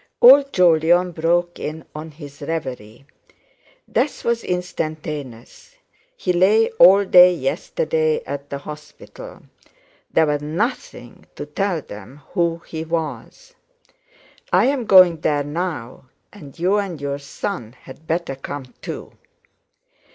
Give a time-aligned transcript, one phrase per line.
[0.19, 3.05] Old Jolyon broke in on his reverie.
[3.91, 5.75] "Death was instantaneous.
[6.17, 9.43] He lay all day yesterday at the hospital.
[10.11, 13.53] There was nothing to tell them who he was.
[14.51, 16.05] I am going there now;
[16.55, 19.11] you and your son had better come too."